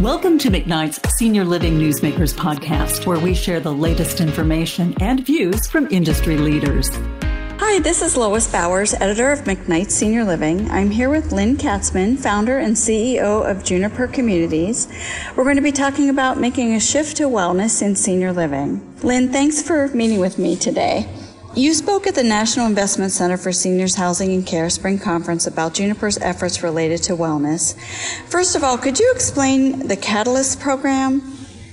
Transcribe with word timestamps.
Welcome 0.00 0.38
to 0.38 0.50
McKnight's 0.50 0.98
Senior 1.16 1.44
Living 1.44 1.78
Newsmakers 1.78 2.34
podcast, 2.34 3.06
where 3.06 3.18
we 3.18 3.32
share 3.32 3.60
the 3.60 3.72
latest 3.72 4.20
information 4.20 4.92
and 5.00 5.24
views 5.24 5.68
from 5.68 5.86
industry 5.90 6.36
leaders. 6.36 6.90
Hi, 7.22 7.78
this 7.78 8.02
is 8.02 8.16
Lois 8.16 8.50
Bowers, 8.50 8.92
editor 8.94 9.30
of 9.30 9.44
McKnight 9.44 9.90
Senior 9.90 10.24
Living. 10.24 10.68
I'm 10.68 10.90
here 10.90 11.08
with 11.08 11.30
Lynne 11.30 11.56
Katzmann, 11.56 12.18
founder 12.18 12.58
and 12.58 12.74
CEO 12.74 13.48
of 13.48 13.64
Juniper 13.64 14.08
Communities. 14.08 14.88
We're 15.36 15.44
going 15.44 15.56
to 15.56 15.62
be 15.62 15.72
talking 15.72 16.10
about 16.10 16.38
making 16.38 16.74
a 16.74 16.80
shift 16.80 17.16
to 17.18 17.24
wellness 17.24 17.80
in 17.80 17.94
senior 17.94 18.32
living. 18.32 18.84
Lynne, 19.02 19.30
thanks 19.30 19.62
for 19.62 19.88
meeting 19.88 20.18
with 20.18 20.38
me 20.38 20.56
today. 20.56 21.08
You 21.56 21.72
spoke 21.72 22.08
at 22.08 22.16
the 22.16 22.24
National 22.24 22.66
Investment 22.66 23.12
Center 23.12 23.36
for 23.36 23.52
Seniors 23.52 23.94
Housing 23.94 24.32
and 24.32 24.44
Care 24.44 24.68
Spring 24.68 24.98
Conference 24.98 25.46
about 25.46 25.72
Juniper's 25.72 26.18
efforts 26.18 26.64
related 26.64 27.00
to 27.04 27.12
wellness. 27.12 27.78
First 28.26 28.56
of 28.56 28.64
all, 28.64 28.76
could 28.76 28.98
you 28.98 29.12
explain 29.14 29.86
the 29.86 29.96
Catalyst 29.96 30.58
program? 30.58 31.20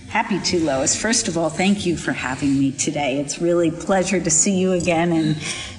Happy 0.07 0.39
to, 0.41 0.59
Lois. 0.59 0.95
First 0.95 1.27
of 1.27 1.35
all, 1.35 1.49
thank 1.49 1.83
you 1.87 1.97
for 1.97 2.11
having 2.11 2.59
me 2.59 2.73
today. 2.73 3.19
It's 3.19 3.39
really 3.39 3.69
a 3.69 3.71
pleasure 3.71 4.19
to 4.19 4.29
see 4.29 4.55
you 4.55 4.73
again 4.73 5.11
and 5.13 5.35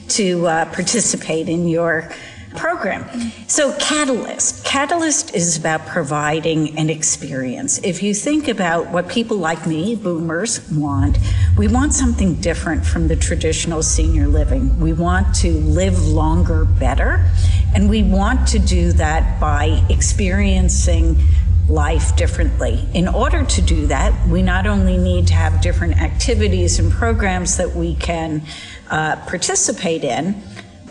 to 0.08 0.48
uh, 0.48 0.64
participate 0.74 1.48
in 1.48 1.68
your 1.68 2.10
program. 2.56 3.06
So, 3.46 3.76
Catalyst. 3.78 4.64
Catalyst 4.64 5.34
is 5.34 5.56
about 5.56 5.86
providing 5.86 6.78
an 6.78 6.90
experience. 6.90 7.78
If 7.82 8.02
you 8.02 8.14
think 8.14 8.48
about 8.48 8.88
what 8.90 9.08
people 9.08 9.36
like 9.36 9.66
me, 9.66 9.96
boomers, 9.96 10.68
want, 10.70 11.18
we 11.56 11.68
want 11.68 11.94
something 11.94 12.34
different 12.40 12.84
from 12.84 13.08
the 13.08 13.16
traditional 13.16 13.82
senior 13.82 14.26
living. 14.26 14.78
We 14.80 14.92
want 14.92 15.34
to 15.36 15.52
live 15.52 16.06
longer 16.06 16.64
better, 16.64 17.24
and 17.74 17.88
we 17.88 18.02
want 18.02 18.48
to 18.48 18.58
do 18.58 18.92
that 18.92 19.40
by 19.40 19.84
experiencing 19.88 21.16
life 21.68 22.16
differently. 22.16 22.86
In 22.92 23.08
order 23.08 23.44
to 23.44 23.62
do 23.62 23.86
that, 23.86 24.28
we 24.28 24.42
not 24.42 24.66
only 24.66 24.96
need 24.98 25.28
to 25.28 25.34
have 25.34 25.60
different 25.60 26.00
activities 26.00 26.78
and 26.78 26.90
programs 26.90 27.56
that 27.56 27.74
we 27.74 27.94
can 27.94 28.42
uh, 28.90 29.16
participate 29.26 30.04
in, 30.04 30.42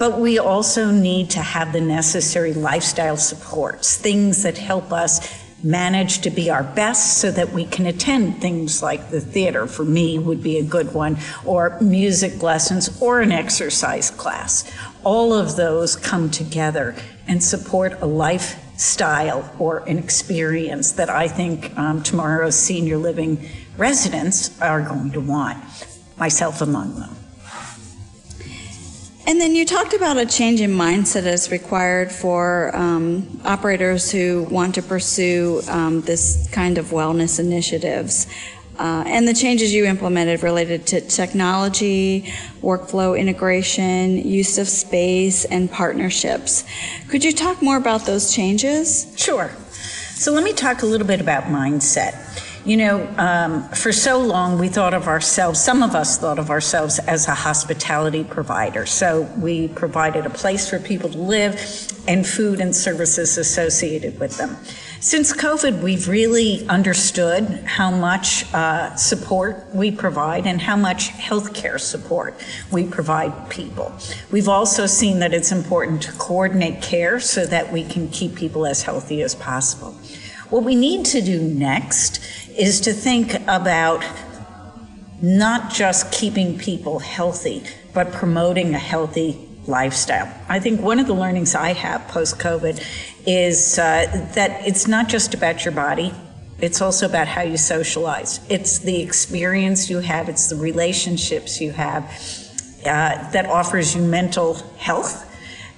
but 0.02 0.20
we 0.20 0.40
also 0.40 0.90
need 0.90 1.30
to 1.30 1.40
have 1.40 1.74
the 1.74 1.80
necessary 1.80 2.56
lifestyle 2.56 3.16
supports, 3.16 3.98
things 3.98 4.42
that 4.42 4.58
help 4.58 4.92
us 4.92 5.32
manage 5.64 6.22
to 6.22 6.32
be 6.32 6.50
our 6.50 6.64
best 6.64 7.20
so 7.20 7.30
that 7.30 7.54
we 7.54 7.66
can 7.66 7.86
attend 7.86 8.42
things 8.42 8.82
like 8.82 9.12
the 9.12 9.22
theater. 9.22 9.68
For 9.68 9.86
me 9.86 10.18
would 10.18 10.42
be 10.42 10.58
a 10.58 10.64
good 10.64 10.96
one 10.96 11.20
or 11.46 11.78
music 11.82 12.42
lessons 12.42 13.00
or 13.00 13.22
an 13.22 13.32
exercise 13.32 14.10
class. 14.10 14.64
All 15.04 15.36
of 15.36 15.56
those 15.56 15.96
come 15.96 16.32
together 16.32 16.96
and 17.28 17.44
support 17.44 18.02
a 18.02 18.08
lifestyle 18.08 19.54
or 19.60 19.88
an 19.88 20.00
experience 20.00 20.94
that 20.94 21.12
i 21.12 21.28
think 21.28 21.78
um, 21.78 22.02
tomorrow's 22.02 22.58
senior 22.58 22.98
living 22.98 23.48
residents 23.78 24.60
are 24.60 24.82
going 24.82 25.12
to 25.12 25.22
want 25.22 25.64
myself 26.18 26.62
among 26.62 27.00
them 27.00 27.21
and 29.28 29.40
then 29.40 29.56
you 29.56 29.66
talked 29.66 29.94
about 29.94 30.18
a 30.18 30.26
change 30.26 30.62
in 30.62 30.72
mindset 30.72 31.26
as 31.26 31.52
required 31.52 32.12
for 32.12 32.76
um, 32.76 33.40
operators 33.46 34.12
who 34.12 34.48
want 34.50 34.76
to 34.76 34.82
pursue 34.82 35.62
um, 35.70 36.02
this 36.02 36.50
kind 36.52 36.78
of 36.78 36.88
wellness 36.88 37.40
initiatives. 37.40 38.28
Uh, 38.80 39.04
and 39.06 39.28
the 39.28 39.34
changes 39.34 39.74
you 39.74 39.86
implemented 39.86 40.42
related 40.42 40.88
to 40.88 41.02
technology, 41.02 42.22
workflow 42.62 43.20
integration, 43.20 44.18
use 44.18 44.58
of 44.58 44.68
space, 44.68 45.46
and 45.46 45.70
partnerships. 45.72 46.64
Could 47.08 47.24
you 47.24 47.32
talk 47.32 47.62
more 47.62 47.78
about 47.78 48.08
those 48.08 48.34
changes? 48.34 49.14
Sure. 49.16 49.52
So 50.16 50.32
let 50.32 50.44
me 50.44 50.54
talk 50.54 50.82
a 50.82 50.86
little 50.86 51.06
bit 51.06 51.22
about 51.22 51.44
mindset. 51.44 52.31
You 52.64 52.78
know, 52.78 53.14
um, 53.18 53.68
for 53.70 53.92
so 53.92 54.20
long 54.20 54.60
we 54.60 54.68
thought 54.68 54.94
of 54.94 55.08
ourselves, 55.08 55.60
some 55.60 55.82
of 55.82 55.96
us 55.96 56.20
thought 56.20 56.38
of 56.38 56.52
ourselves 56.52 57.00
as 57.00 57.28
a 57.28 57.34
hospitality 57.34 58.24
provider. 58.24 58.86
So 58.86 59.24
we 59.40 59.70
provided 59.70 60.28
a 60.28 60.30
place 60.30 60.70
for 60.70 60.78
people 60.78 61.10
to 61.10 61.18
live 61.18 61.56
and 62.08 62.26
food 62.26 62.62
and 62.62 62.76
services 62.76 63.40
associated 63.40 64.20
with 64.20 64.38
them. 64.38 64.58
Since 65.00 65.34
COVID, 65.34 65.82
we've 65.82 66.08
really 66.08 66.68
understood 66.68 67.64
how 67.66 67.90
much 67.90 68.46
uh, 68.54 68.96
support 68.96 69.66
we 69.74 69.90
provide 69.90 70.46
and 70.46 70.62
how 70.62 70.76
much 70.76 71.10
healthcare 71.10 71.80
support 71.80 72.36
we 72.72 72.86
provide 72.86 73.50
people. 73.50 73.92
We've 74.30 74.48
also 74.48 74.86
seen 74.86 75.18
that 75.18 75.34
it's 75.34 75.52
important 75.52 76.04
to 76.04 76.12
coordinate 76.12 76.84
care 76.84 77.20
so 77.20 77.48
that 77.48 77.74
we 77.74 77.84
can 77.84 78.10
keep 78.10 78.36
people 78.36 78.68
as 78.68 78.84
healthy 78.84 79.24
as 79.24 79.34
possible. 79.34 79.98
What 80.52 80.64
we 80.64 80.76
need 80.76 81.06
to 81.06 81.22
do 81.22 81.42
next 81.42 82.20
is 82.58 82.82
to 82.82 82.92
think 82.92 83.36
about 83.48 84.04
not 85.22 85.72
just 85.72 86.12
keeping 86.12 86.58
people 86.58 87.00
healthy, 87.00 87.64
but 87.94 88.12
promoting 88.12 88.76
a 88.76 88.78
healthy 88.78 89.40
lifestyle. 89.66 90.30
I 90.50 90.60
think 90.60 90.82
one 90.82 91.00
of 91.00 91.08
the 91.08 91.14
learnings 91.14 91.56
I 91.56 91.72
have 91.72 92.06
post 92.10 92.38
COVID 92.38 92.84
is 93.26 93.80
uh, 93.80 94.30
that 94.36 94.68
it's 94.68 94.90
not 94.90 95.08
just 95.08 95.34
about 95.34 95.64
your 95.64 95.74
body, 95.74 96.14
it's 96.60 96.82
also 96.82 97.06
about 97.06 97.30
how 97.30 97.44
you 97.44 97.56
socialize. 97.56 98.42
It's 98.50 98.80
the 98.80 99.02
experience 99.02 99.90
you 99.90 100.00
have, 100.00 100.28
it's 100.28 100.50
the 100.50 100.58
relationships 100.58 101.62
you 101.62 101.72
have 101.72 102.04
uh, 102.82 103.32
that 103.32 103.46
offers 103.46 103.96
you 103.96 104.02
mental 104.02 104.56
health 104.76 105.31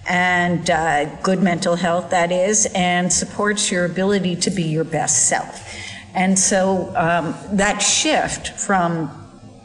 and 0.07 0.69
uh, 0.69 1.05
good 1.21 1.41
mental 1.41 1.75
health, 1.75 2.09
that 2.09 2.31
is, 2.31 2.67
and 2.75 3.11
supports 3.11 3.71
your 3.71 3.85
ability 3.85 4.35
to 4.37 4.51
be 4.51 4.63
your 4.63 4.83
best 4.83 5.27
self. 5.27 5.69
And 6.13 6.37
so 6.37 6.93
um, 6.95 7.35
that 7.53 7.79
shift 7.79 8.49
from 8.59 9.11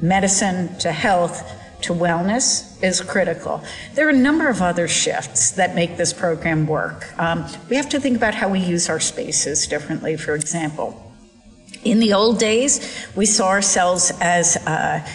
medicine 0.00 0.76
to 0.78 0.92
health 0.92 1.54
to 1.82 1.92
wellness 1.92 2.82
is 2.82 3.00
critical. 3.00 3.62
There 3.94 4.06
are 4.06 4.10
a 4.10 4.16
number 4.16 4.48
of 4.48 4.62
other 4.62 4.88
shifts 4.88 5.52
that 5.52 5.74
make 5.74 5.96
this 5.96 6.12
program 6.12 6.66
work. 6.66 7.06
Um, 7.18 7.46
we 7.68 7.76
have 7.76 7.88
to 7.90 8.00
think 8.00 8.16
about 8.16 8.34
how 8.34 8.48
we 8.48 8.60
use 8.60 8.88
our 8.88 9.00
spaces 9.00 9.66
differently, 9.66 10.16
for 10.16 10.34
example. 10.34 11.04
In 11.84 12.00
the 12.00 12.12
old 12.12 12.38
days, 12.38 13.06
we 13.14 13.26
saw 13.26 13.48
ourselves 13.48 14.12
as 14.20 14.56
uh, 14.56 15.06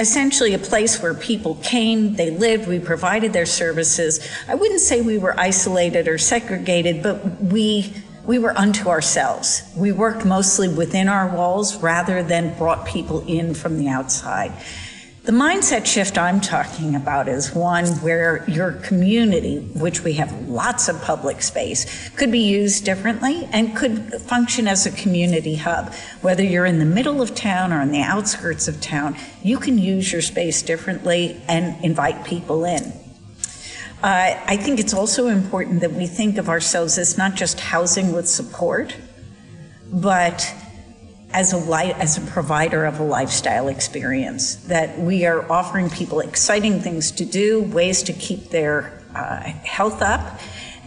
essentially 0.00 0.54
a 0.54 0.58
place 0.58 1.00
where 1.02 1.14
people 1.14 1.56
came, 1.56 2.14
they 2.14 2.30
lived, 2.30 2.66
we 2.66 2.80
provided 2.80 3.32
their 3.32 3.46
services. 3.46 4.26
I 4.48 4.54
wouldn't 4.54 4.80
say 4.80 5.02
we 5.02 5.18
were 5.18 5.38
isolated 5.38 6.08
or 6.08 6.18
segregated, 6.18 7.02
but 7.02 7.40
we 7.40 7.94
we 8.24 8.38
were 8.38 8.56
unto 8.56 8.88
ourselves. 8.88 9.62
We 9.76 9.92
worked 9.92 10.24
mostly 10.24 10.68
within 10.68 11.08
our 11.08 11.34
walls 11.34 11.76
rather 11.76 12.22
than 12.22 12.56
brought 12.58 12.86
people 12.86 13.24
in 13.26 13.54
from 13.54 13.78
the 13.78 13.88
outside. 13.88 14.52
The 15.22 15.32
mindset 15.32 15.84
shift 15.84 16.16
I'm 16.16 16.40
talking 16.40 16.94
about 16.94 17.28
is 17.28 17.54
one 17.54 17.86
where 18.00 18.42
your 18.48 18.72
community, 18.72 19.58
which 19.58 20.02
we 20.02 20.14
have 20.14 20.48
lots 20.48 20.88
of 20.88 21.00
public 21.02 21.42
space, 21.42 22.08
could 22.16 22.32
be 22.32 22.38
used 22.38 22.86
differently 22.86 23.46
and 23.52 23.76
could 23.76 24.14
function 24.14 24.66
as 24.66 24.86
a 24.86 24.90
community 24.90 25.56
hub. 25.56 25.92
Whether 26.22 26.42
you're 26.42 26.64
in 26.64 26.78
the 26.78 26.86
middle 26.86 27.20
of 27.20 27.34
town 27.34 27.70
or 27.70 27.82
on 27.82 27.90
the 27.90 28.00
outskirts 28.00 28.66
of 28.66 28.80
town, 28.80 29.14
you 29.42 29.58
can 29.58 29.76
use 29.76 30.10
your 30.10 30.22
space 30.22 30.62
differently 30.62 31.38
and 31.48 31.84
invite 31.84 32.24
people 32.24 32.64
in. 32.64 32.82
Uh, 34.02 34.40
I 34.46 34.56
think 34.56 34.80
it's 34.80 34.94
also 34.94 35.26
important 35.26 35.82
that 35.82 35.92
we 35.92 36.06
think 36.06 36.38
of 36.38 36.48
ourselves 36.48 36.96
as 36.96 37.18
not 37.18 37.34
just 37.34 37.60
housing 37.60 38.14
with 38.14 38.26
support, 38.26 38.96
but 39.92 40.50
as 41.32 41.52
a 41.52 41.56
li- 41.56 41.92
as 41.92 42.18
a 42.18 42.20
provider 42.22 42.84
of 42.84 42.98
a 42.98 43.02
lifestyle 43.02 43.68
experience 43.68 44.56
that 44.56 44.98
we 44.98 45.24
are 45.26 45.50
offering 45.50 45.88
people 45.90 46.20
exciting 46.20 46.80
things 46.80 47.10
to 47.12 47.24
do, 47.24 47.62
ways 47.62 48.02
to 48.02 48.12
keep 48.12 48.50
their 48.50 49.00
uh, 49.14 49.40
health 49.64 50.02
up, 50.02 50.40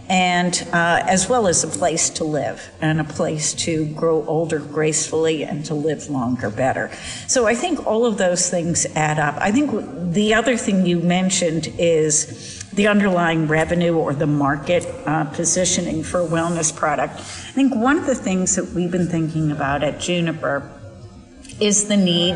and 0.08 0.66
uh, 0.72 1.02
as 1.06 1.28
well 1.28 1.46
as 1.46 1.64
a 1.64 1.68
place 1.68 2.10
to 2.10 2.24
live 2.24 2.70
and 2.80 3.00
a 3.00 3.04
place 3.04 3.54
to 3.54 3.86
grow 3.94 4.24
older 4.26 4.58
gracefully 4.58 5.44
and 5.44 5.64
to 5.64 5.74
live 5.74 6.10
longer 6.10 6.50
better. 6.50 6.90
So 7.26 7.46
I 7.46 7.54
think 7.54 7.86
all 7.86 8.04
of 8.04 8.18
those 8.18 8.50
things 8.50 8.86
add 8.94 9.18
up. 9.18 9.36
I 9.38 9.50
think 9.50 10.12
the 10.12 10.34
other 10.34 10.56
thing 10.56 10.84
you 10.84 10.98
mentioned 10.98 11.72
is 11.78 12.53
the 12.74 12.88
underlying 12.88 13.46
revenue 13.46 13.96
or 13.96 14.14
the 14.14 14.26
market 14.26 14.84
uh, 15.06 15.24
positioning 15.24 16.02
for 16.02 16.20
a 16.20 16.26
wellness 16.26 16.74
product. 16.74 17.14
I 17.14 17.52
think 17.52 17.74
one 17.74 17.98
of 17.98 18.06
the 18.06 18.14
things 18.14 18.56
that 18.56 18.66
we've 18.70 18.90
been 18.90 19.08
thinking 19.08 19.50
about 19.50 19.82
at 19.82 20.00
Juniper 20.00 20.70
is 21.60 21.86
the 21.86 21.96
need 21.96 22.34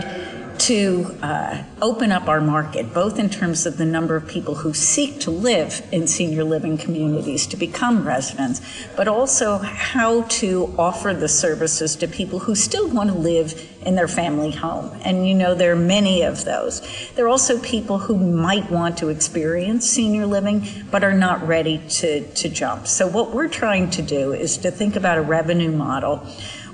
to 0.59 1.17
uh, 1.23 1.63
open 1.81 2.13
up 2.13 2.29
our 2.29 2.41
market, 2.41 2.93
both 2.93 3.19
in 3.19 3.31
terms 3.31 3.67
of 3.67 3.77
the 3.77 3.85
number 3.85 4.17
of 4.17 4.27
people 4.27 4.55
who 4.55 4.75
seek 4.75 5.21
to 5.21 5.31
live 5.31 5.87
in 5.93 6.07
senior 6.07 6.45
living 6.45 6.77
communities 6.77 7.47
to 7.47 7.57
become 7.57 8.07
residents, 8.07 8.61
but 8.97 9.09
also 9.09 9.59
how 9.59 10.23
to 10.23 10.75
offer 10.79 11.15
the 11.15 11.29
services 11.29 11.97
to 11.97 12.09
people 12.09 12.41
who 12.41 12.55
still 12.55 12.89
want 12.89 13.11
to 13.11 13.17
live 13.17 13.69
in 13.83 13.95
their 13.95 14.09
family 14.09 14.51
home. 14.51 14.91
And 15.05 15.27
you 15.29 15.35
know, 15.35 15.55
there 15.55 15.73
are 15.73 15.77
many 15.77 16.23
of 16.23 16.45
those. 16.45 16.83
There 17.15 17.25
are 17.25 17.29
also 17.29 17.61
people 17.61 17.99
who 17.99 18.17
might 18.17 18.71
want 18.71 18.99
to 18.99 19.09
experience 19.09 19.89
senior 19.89 20.27
living, 20.27 20.67
but 20.91 21.05
are 21.05 21.15
not 21.15 21.47
ready 21.47 21.81
to, 21.89 22.27
to 22.35 22.49
jump. 22.49 22.87
So, 22.87 23.07
what 23.07 23.33
we're 23.33 23.49
trying 23.49 23.91
to 23.91 24.03
do 24.03 24.33
is 24.33 24.59
to 24.59 24.71
think 24.71 24.97
about 24.97 25.19
a 25.19 25.23
revenue 25.23 25.73
model 25.73 26.27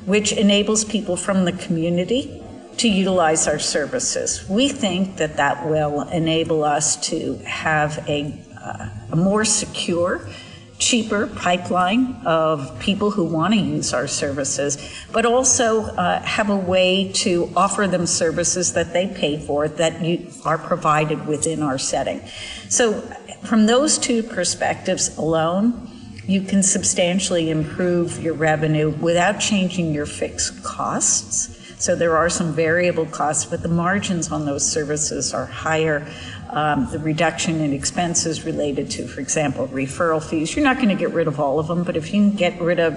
which 0.07 0.33
enables 0.33 0.85
people 0.85 1.17
from 1.17 1.45
the 1.45 1.53
community 1.53 2.44
to 2.79 2.89
utilize 2.89 3.47
our 3.47 3.59
services. 3.59 4.49
We 4.49 4.69
think 4.69 5.17
that 5.17 5.37
that 5.37 5.67
will 5.67 6.09
enable 6.09 6.65
us 6.65 6.97
to 7.09 7.37
have 7.45 8.05
a, 8.09 8.35
uh, 8.61 8.89
a 9.13 9.17
more 9.17 9.45
secure, 9.45 10.29
cheaper 10.79 11.29
pipeline 11.29 12.15
of 12.27 12.79
people 12.81 13.11
who 13.11 13.25
want 13.25 13.55
to 13.55 13.61
use 13.61 13.95
our 13.95 14.09
services, 14.09 14.77
but 15.13 15.25
also 15.25 15.83
uh, 15.83 16.21
have 16.23 16.51
a 16.51 16.57
way 16.57 17.13
to 17.13 17.51
offer 17.57 17.87
them 17.87 18.07
services 18.07 18.73
that 18.73 18.93
they 18.93 19.07
pay 19.07 19.39
for 19.39 19.69
that 19.69 20.03
you, 20.03 20.27
are 20.45 20.59
provided 20.59 21.27
within 21.27 21.63
our 21.63 21.79
setting. 21.79 22.21
So, 22.69 23.01
from 23.45 23.67
those 23.67 23.99
two 23.99 24.23
perspectives 24.23 25.17
alone, 25.19 25.91
you 26.27 26.41
can 26.41 26.63
substantially 26.63 27.51
improve 27.51 28.23
your 28.23 28.35
revenue 28.35 28.89
without 28.91 29.39
changing 29.39 29.93
your 29.93 30.07
fixed 30.07 30.65
costs. 30.65 31.54
So 31.79 31.97
there 31.97 32.17
are 32.17 32.31
some 32.31 32.53
variable 32.53 33.07
costs, 33.07 33.45
but 33.45 33.63
the 33.63 33.69
margins 33.69 34.31
on 34.31 34.47
those 34.47 34.67
services 34.71 35.35
are 35.35 35.47
higher. 35.47 36.07
Um, 36.51 36.89
the 36.91 36.99
reduction 36.99 37.61
in 37.61 37.73
expenses 37.73 38.45
related 38.45 38.91
to, 38.93 39.09
for 39.09 39.21
example, 39.21 39.67
referral 39.69 40.23
fees. 40.23 40.55
You're 40.55 40.65
not 40.65 40.77
going 40.77 40.91
to 40.91 40.95
get 40.95 41.13
rid 41.13 41.27
of 41.27 41.41
all 41.41 41.59
of 41.59 41.67
them, 41.67 41.83
but 41.83 41.97
if 41.97 42.07
you 42.13 42.13
can 42.13 42.37
get 42.37 42.61
rid 42.61 42.79
of 42.79 42.95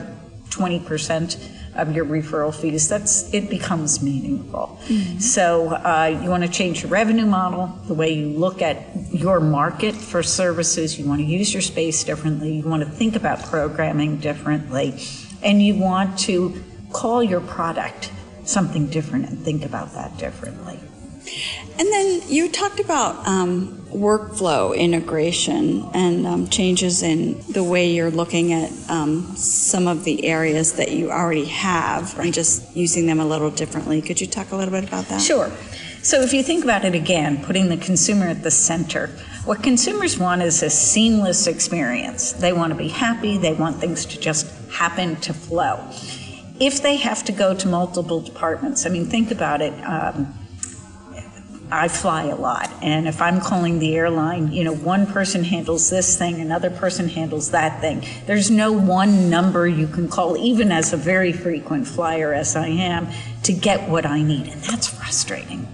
20% 0.49 1.53
of 1.75 1.95
your 1.95 2.05
referral 2.05 2.53
fees, 2.53 2.89
that's 2.89 3.33
it 3.33 3.49
becomes 3.49 4.01
meaningful. 4.01 4.79
Mm-hmm. 4.85 5.19
So 5.19 5.69
uh, 5.69 6.19
you 6.21 6.29
want 6.29 6.43
to 6.43 6.49
change 6.49 6.81
your 6.81 6.89
revenue 6.91 7.25
model, 7.25 7.67
the 7.85 7.93
way 7.93 8.13
you 8.13 8.29
look 8.29 8.61
at 8.61 8.77
your 9.11 9.39
market 9.39 9.95
for 9.95 10.23
services. 10.23 10.99
You 10.99 11.07
want 11.07 11.21
to 11.21 11.25
use 11.25 11.53
your 11.53 11.61
space 11.61 12.03
differently. 12.03 12.57
You 12.57 12.63
want 12.63 12.83
to 12.83 12.89
think 12.89 13.15
about 13.15 13.43
programming 13.43 14.17
differently, 14.17 14.99
and 15.43 15.61
you 15.61 15.75
want 15.75 16.17
to 16.19 16.63
call 16.91 17.23
your 17.23 17.41
product 17.41 18.11
something 18.49 18.87
different 18.87 19.29
and 19.29 19.39
think 19.39 19.65
about 19.65 19.93
that 19.93 20.17
differently. 20.17 20.79
And 21.79 21.87
then 21.91 22.21
you 22.27 22.49
talked 22.49 22.79
about 22.79 23.27
um, 23.27 23.85
workflow 23.89 24.75
integration 24.75 25.87
and 25.93 26.25
um, 26.25 26.47
changes 26.47 27.03
in 27.03 27.39
the 27.51 27.63
way 27.63 27.91
you're 27.91 28.11
looking 28.11 28.53
at 28.53 28.71
um, 28.89 29.35
some 29.35 29.87
of 29.87 30.03
the 30.03 30.25
areas 30.25 30.73
that 30.73 30.91
you 30.91 31.11
already 31.11 31.45
have 31.45 32.17
and 32.17 32.33
just 32.33 32.75
using 32.75 33.05
them 33.05 33.19
a 33.19 33.25
little 33.25 33.51
differently. 33.51 34.01
Could 34.01 34.19
you 34.19 34.27
talk 34.27 34.51
a 34.51 34.55
little 34.55 34.71
bit 34.71 34.87
about 34.87 35.05
that? 35.05 35.21
Sure. 35.21 35.51
So, 36.01 36.21
if 36.21 36.31
you 36.33 36.41
think 36.41 36.63
about 36.63 36.85
it 36.85 36.95
again, 36.95 37.43
putting 37.43 37.67
the 37.67 37.77
consumer 37.77 38.27
at 38.27 38.41
the 38.41 38.51
center, 38.51 39.07
what 39.43 39.61
consumers 39.61 40.17
want 40.17 40.41
is 40.41 40.63
a 40.63 40.69
seamless 40.69 41.47
experience. 41.47 42.31
They 42.31 42.53
want 42.53 42.71
to 42.71 42.77
be 42.77 42.87
happy, 42.87 43.37
they 43.37 43.53
want 43.53 43.77
things 43.77 44.05
to 44.05 44.19
just 44.19 44.47
happen 44.71 45.17
to 45.17 45.33
flow. 45.33 45.83
If 46.59 46.81
they 46.81 46.97
have 46.97 47.23
to 47.25 47.31
go 47.31 47.53
to 47.55 47.67
multiple 47.67 48.21
departments, 48.21 48.85
I 48.85 48.89
mean, 48.89 49.05
think 49.05 49.31
about 49.31 49.61
it. 49.61 49.73
Um, 49.83 50.33
I 51.69 51.89
fly 51.89 52.23
a 52.23 52.35
lot, 52.35 52.71
and 52.81 53.09
if 53.09 53.21
I'm 53.21 53.41
calling 53.41 53.79
the 53.79 53.95
airline, 53.95 54.53
you 54.53 54.63
know, 54.63 54.73
one 54.73 55.05
person 55.05 55.43
handles 55.43 55.89
this 55.89 56.17
thing, 56.17 56.39
another 56.39 56.69
person 56.69 57.09
handles 57.09 57.51
that 57.51 57.81
thing. 57.81 58.05
There's 58.25 58.49
no 58.49 58.71
one 58.71 59.29
number 59.29 59.67
you 59.67 59.87
can 59.87 60.07
call, 60.07 60.37
even 60.37 60.71
as 60.71 60.93
a 60.93 60.97
very 60.97 61.33
frequent 61.33 61.85
flyer 61.85 62.33
as 62.33 62.55
I 62.55 62.67
am, 62.67 63.09
to 63.43 63.51
get 63.51 63.89
what 63.89 64.05
I 64.05 64.21
need, 64.21 64.47
and 64.47 64.61
that's 64.61 64.87
frustrating. 64.87 65.67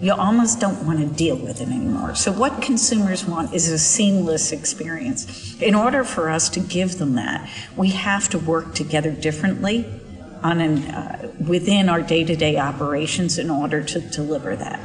You 0.00 0.14
almost 0.14 0.58
don't 0.58 0.84
want 0.84 0.98
to 0.98 1.06
deal 1.06 1.36
with 1.36 1.60
it 1.60 1.68
anymore. 1.68 2.16
So, 2.16 2.32
what 2.32 2.60
consumers 2.60 3.24
want 3.24 3.54
is 3.54 3.68
a 3.68 3.78
seamless 3.78 4.50
experience. 4.50 5.60
In 5.60 5.74
order 5.74 6.04
for 6.04 6.30
us 6.30 6.48
to 6.50 6.60
give 6.60 6.98
them 6.98 7.14
that, 7.14 7.48
we 7.76 7.90
have 7.90 8.28
to 8.30 8.38
work 8.38 8.74
together 8.74 9.12
differently 9.12 9.99
on 10.42 10.60
an, 10.60 10.78
uh, 10.86 11.32
within 11.46 11.88
our 11.88 12.00
day-to-day 12.00 12.56
operations 12.58 13.38
in 13.38 13.50
order 13.50 13.82
to 13.82 14.00
deliver 14.00 14.56
that. 14.56 14.80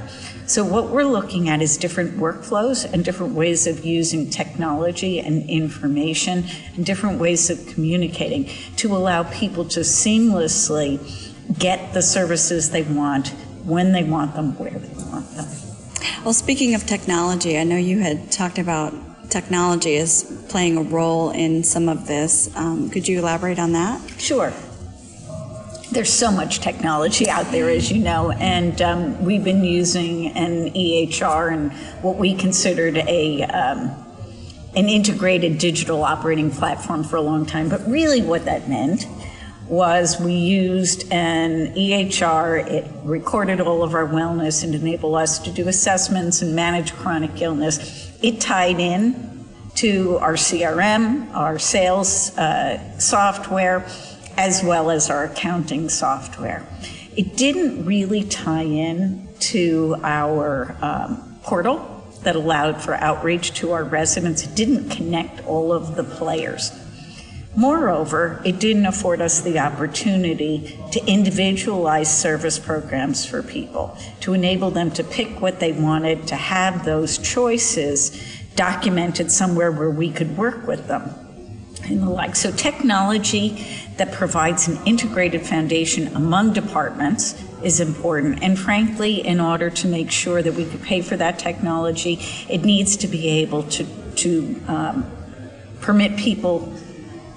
So, 0.47 0.63
what 0.63 0.89
we're 0.89 1.05
looking 1.05 1.49
at 1.49 1.61
is 1.61 1.75
different 1.77 2.17
workflows 2.17 2.91
and 2.91 3.03
different 3.03 3.33
ways 3.33 3.65
of 3.65 3.83
using 3.83 4.29
technology 4.29 5.19
and 5.19 5.49
information 5.49 6.45
and 6.75 6.85
different 6.85 7.19
ways 7.19 7.49
of 7.49 7.65
communicating 7.67 8.49
to 8.77 8.95
allow 8.95 9.23
people 9.23 9.65
to 9.69 9.79
seamlessly 9.79 10.99
get 11.57 11.93
the 11.93 12.01
services 12.01 12.69
they 12.69 12.83
want 12.83 13.29
when 13.63 13.91
they 13.91 14.03
want 14.03 14.35
them, 14.35 14.57
where 14.59 14.71
they 14.71 15.03
want 15.05 15.29
them. 15.31 15.47
Well, 16.23 16.33
speaking 16.33 16.75
of 16.75 16.85
technology, 16.85 17.57
I 17.57 17.63
know 17.63 17.77
you 17.77 17.99
had 17.99 18.31
talked 18.31 18.59
about 18.59 18.93
technology 19.31 19.97
as 19.97 20.23
playing 20.49 20.77
a 20.77 20.83
role 20.83 21.31
in 21.31 21.63
some 21.63 21.89
of 21.89 22.05
this. 22.05 22.55
Um, 22.55 22.91
could 22.91 23.07
you 23.07 23.17
elaborate 23.17 23.57
on 23.57 23.71
that? 23.71 23.99
Sure 24.19 24.53
there's 25.95 26.13
so 26.13 26.29
much 26.29 26.59
technology 26.59 27.29
out 27.29 27.49
there, 27.51 27.69
as 27.69 27.89
you 27.89 28.03
know, 28.03 28.29
and 28.31 28.81
um, 28.81 29.23
we've 29.23 29.45
been 29.45 29.63
using 29.63 30.27
an 30.33 30.69
EHR 30.73 31.53
and 31.53 31.71
what 32.03 32.17
we 32.17 32.35
considered 32.35 32.97
a 32.97 33.43
um, 33.43 33.95
an 34.75 34.89
integrated 34.89 35.57
digital 35.57 36.03
operating 36.03 36.51
platform 36.51 37.01
for 37.01 37.15
a 37.15 37.21
long 37.21 37.45
time. 37.45 37.69
But 37.69 37.87
really, 37.87 38.21
what 38.21 38.43
that 38.43 38.67
meant 38.67 39.07
was 39.69 40.19
we 40.19 40.33
used 40.33 41.09
an 41.13 41.73
EHR. 41.75 42.67
It 42.67 42.91
recorded 43.05 43.61
all 43.61 43.81
of 43.81 43.93
our 43.93 44.05
wellness 44.05 44.65
and 44.65 44.75
enabled 44.75 45.15
us 45.15 45.39
to 45.39 45.51
do 45.51 45.69
assessments 45.69 46.41
and 46.41 46.53
manage 46.53 46.93
chronic 46.93 47.41
illness. 47.41 48.11
It 48.21 48.41
tied 48.41 48.81
in 48.81 49.45
to 49.75 50.17
our 50.17 50.33
CRM, 50.33 51.33
our 51.33 51.57
sales 51.57 52.37
uh, 52.37 52.99
software 52.99 53.87
as 54.37 54.63
well 54.63 54.89
as 54.89 55.09
our 55.09 55.25
accounting 55.25 55.89
software. 55.89 56.65
It 57.15 57.37
didn't 57.37 57.85
really 57.85 58.23
tie 58.23 58.63
in 58.63 59.27
to 59.39 59.95
our 60.03 60.75
um, 60.81 61.39
portal 61.43 61.91
that 62.23 62.35
allowed 62.35 62.81
for 62.81 62.95
outreach 62.95 63.53
to 63.53 63.71
our 63.71 63.83
residents. 63.83 64.43
It 64.43 64.55
didn't 64.55 64.89
connect 64.89 65.45
all 65.45 65.71
of 65.71 65.95
the 65.95 66.03
players. 66.03 66.71
Moreover, 67.55 68.41
it 68.43 68.59
didn't 68.59 68.85
afford 68.85 69.21
us 69.21 69.39
the 69.39 69.59
opportunity 69.59 70.77
to 70.91 71.05
individualize 71.05 72.13
service 72.13 72.59
programs 72.59 73.25
for 73.25 73.41
people, 73.41 73.97
to 74.21 74.33
enable 74.33 74.71
them 74.71 74.91
to 74.91 75.03
pick 75.05 75.39
what 75.39 75.61
they 75.61 75.71
wanted, 75.71 76.27
to 76.27 76.35
have 76.35 76.83
those 76.83 77.17
choices 77.17 78.21
documented 78.55 79.31
somewhere 79.31 79.71
where 79.71 79.89
we 79.89 80.11
could 80.11 80.35
work 80.37 80.67
with 80.67 80.87
them 80.87 81.09
and 81.83 82.01
the 82.01 82.09
like. 82.09 82.35
So, 82.35 82.51
technology 82.51 83.65
that 83.97 84.11
provides 84.11 84.67
an 84.67 84.77
integrated 84.85 85.45
foundation 85.45 86.07
among 86.15 86.53
departments 86.53 87.41
is 87.63 87.79
important. 87.79 88.43
And 88.43 88.59
frankly, 88.59 89.25
in 89.25 89.39
order 89.39 89.69
to 89.69 89.87
make 89.87 90.11
sure 90.11 90.41
that 90.41 90.53
we 90.53 90.65
could 90.65 90.81
pay 90.81 91.01
for 91.01 91.15
that 91.17 91.39
technology, 91.39 92.19
it 92.49 92.63
needs 92.63 92.97
to 92.97 93.07
be 93.07 93.29
able 93.41 93.63
to, 93.63 93.85
to 94.15 94.61
um, 94.67 95.11
permit 95.81 96.17
people 96.17 96.73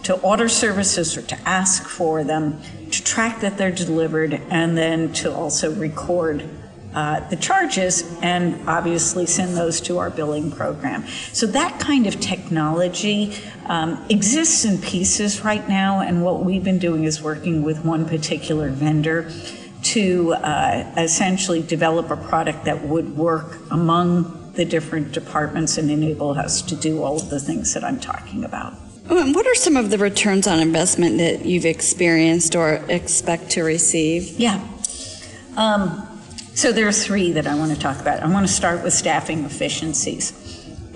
to 0.04 0.14
order 0.20 0.48
services 0.48 1.16
or 1.16 1.22
to 1.22 1.38
ask 1.48 1.84
for 1.84 2.24
them, 2.24 2.60
to 2.90 3.04
track 3.04 3.40
that 3.40 3.58
they're 3.58 3.70
delivered, 3.70 4.34
and 4.48 4.76
then 4.76 5.12
to 5.12 5.32
also 5.32 5.74
record 5.74 6.48
uh, 6.94 7.20
the 7.28 7.36
charges 7.36 8.02
and 8.22 8.66
obviously 8.68 9.26
send 9.26 9.56
those 9.56 9.80
to 9.82 9.98
our 9.98 10.10
billing 10.10 10.50
program. 10.50 11.06
So 11.32 11.46
that 11.46 11.78
kind 11.78 12.06
of 12.06 12.18
technology 12.20 13.34
um, 13.66 14.04
exists 14.08 14.64
in 14.64 14.78
pieces 14.78 15.44
right 15.44 15.68
now, 15.68 16.00
and 16.00 16.24
what 16.24 16.44
we've 16.44 16.64
been 16.64 16.78
doing 16.78 17.04
is 17.04 17.22
working 17.22 17.62
with 17.62 17.84
one 17.84 18.08
particular 18.08 18.70
vendor 18.70 19.30
to 19.82 20.32
uh, 20.34 20.92
essentially 20.96 21.62
develop 21.62 22.10
a 22.10 22.16
product 22.16 22.64
that 22.64 22.82
would 22.82 23.16
work 23.16 23.58
among 23.70 24.52
the 24.54 24.64
different 24.64 25.12
departments 25.12 25.78
and 25.78 25.90
enable 25.90 26.30
us 26.30 26.62
to 26.62 26.74
do 26.74 27.02
all 27.02 27.16
of 27.16 27.30
the 27.30 27.38
things 27.38 27.74
that 27.74 27.84
I'm 27.84 28.00
talking 28.00 28.44
about. 28.44 28.74
And 29.08 29.34
what 29.34 29.46
are 29.46 29.54
some 29.54 29.76
of 29.76 29.90
the 29.90 29.98
returns 29.98 30.46
on 30.46 30.58
investment 30.58 31.18
that 31.18 31.46
you've 31.46 31.64
experienced 31.64 32.56
or 32.56 32.84
expect 32.88 33.50
to 33.50 33.62
receive? 33.62 34.38
Yeah. 34.38 34.62
Um, 35.56 36.17
so 36.58 36.72
there 36.72 36.88
are 36.88 36.92
three 36.92 37.30
that 37.30 37.46
I 37.46 37.54
want 37.54 37.72
to 37.72 37.78
talk 37.78 38.00
about. 38.00 38.20
I 38.20 38.26
want 38.26 38.44
to 38.44 38.52
start 38.52 38.82
with 38.82 38.92
staffing 38.92 39.44
efficiencies. 39.44 40.32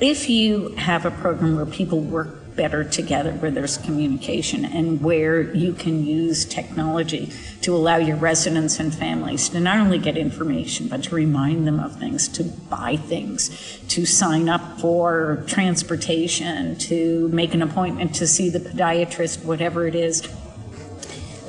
If 0.01 0.29
you 0.29 0.71
have 0.71 1.07
a 1.07 1.13
program 1.13 1.55
where 1.55 1.67
people 1.67 2.01
work 2.01 2.57
better 2.57 2.83
together, 2.83 3.31
where 3.35 3.53
there's 3.53 3.79
communication, 3.79 4.65
and 4.65 5.01
where 5.01 5.55
you 5.55 5.73
can 5.73 6.05
use 6.05 6.45
technology 6.45 7.33
to 7.61 7.77
allow 7.77 7.99
your 7.99 8.17
residents 8.17 8.81
and 8.81 8.93
families 8.93 9.51
to 9.51 9.61
not 9.61 9.79
only 9.79 9.99
get 9.99 10.17
information, 10.17 10.89
but 10.89 11.05
to 11.05 11.15
remind 11.15 11.65
them 11.65 11.79
of 11.79 11.97
things, 11.97 12.27
to 12.27 12.43
buy 12.43 12.97
things, 12.97 13.79
to 13.87 14.05
sign 14.05 14.49
up 14.49 14.81
for 14.81 15.45
transportation, 15.47 16.77
to 16.79 17.29
make 17.29 17.55
an 17.55 17.63
appointment 17.63 18.17
to 18.17 18.27
see 18.27 18.51
the 18.51 18.59
podiatrist, 18.59 19.45
whatever 19.45 19.87
it 19.87 19.95
is, 19.95 20.29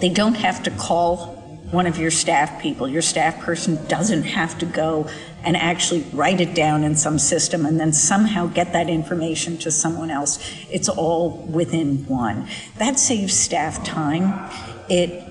they 0.01 0.09
don't 0.09 0.35
have 0.35 0.61
to 0.61 0.69
call 0.69 1.42
one 1.73 1.87
of 1.87 1.97
your 1.97 2.11
staff 2.11 2.61
people. 2.61 2.87
Your 2.87 3.01
staff 3.01 3.39
person 3.39 3.85
doesn't 3.87 4.23
have 4.23 4.57
to 4.59 4.65
go 4.65 5.09
and 5.43 5.57
actually 5.57 6.05
write 6.13 6.39
it 6.39 6.53
down 6.55 6.83
in 6.83 6.95
some 6.95 7.19
system 7.19 7.65
and 7.65 7.79
then 7.79 7.91
somehow 7.91 8.47
get 8.47 8.71
that 8.73 8.89
information 8.89 9.57
to 9.57 9.71
someone 9.71 10.11
else. 10.11 10.39
It's 10.69 10.87
all 10.87 11.37
within 11.47 12.07
one. 12.07 12.47
That 12.77 12.99
saves 12.99 13.37
staff 13.37 13.83
time. 13.83 14.49
It 14.87 15.23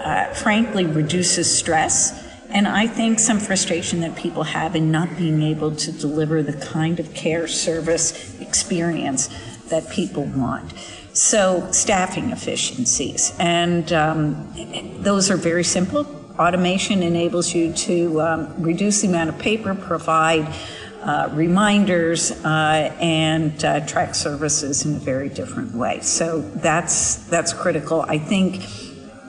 uh, 0.00 0.32
frankly, 0.32 0.86
reduces 0.86 1.54
stress. 1.54 2.26
And 2.48 2.66
I 2.66 2.86
think 2.86 3.18
some 3.18 3.38
frustration 3.38 4.00
that 4.00 4.16
people 4.16 4.42
have 4.44 4.74
in 4.74 4.90
not 4.90 5.16
being 5.16 5.42
able 5.42 5.76
to 5.76 5.92
deliver 5.92 6.42
the 6.42 6.54
kind 6.54 6.98
of 6.98 7.14
care 7.14 7.46
service 7.46 8.40
experience 8.40 9.28
that 9.68 9.90
people 9.90 10.24
want. 10.24 10.72
So, 11.12 11.70
staffing 11.72 12.30
efficiencies, 12.30 13.34
and 13.40 13.92
um, 13.92 14.48
those 15.00 15.28
are 15.30 15.36
very 15.36 15.64
simple. 15.64 16.06
Automation 16.38 17.02
enables 17.02 17.52
you 17.52 17.72
to 17.72 18.20
um, 18.20 18.62
reduce 18.62 19.02
the 19.02 19.08
amount 19.08 19.28
of 19.28 19.38
paper, 19.38 19.74
provide 19.74 20.46
uh, 21.02 21.28
reminders, 21.32 22.30
uh, 22.44 22.94
and 23.00 23.64
uh, 23.64 23.84
track 23.86 24.14
services 24.14 24.84
in 24.84 24.94
a 24.94 24.98
very 24.98 25.28
different 25.28 25.74
way. 25.74 26.00
So 26.00 26.40
that's 26.40 27.16
that's 27.28 27.52
critical. 27.52 28.02
I 28.02 28.18
think 28.18 28.62